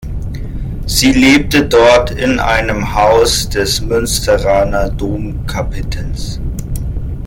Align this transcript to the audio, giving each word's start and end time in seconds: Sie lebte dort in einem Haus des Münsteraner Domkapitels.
Sie 0.87 1.11
lebte 1.13 1.67
dort 1.69 2.09
in 2.09 2.39
einem 2.39 2.95
Haus 2.95 3.47
des 3.49 3.81
Münsteraner 3.81 4.89
Domkapitels. 4.89 6.39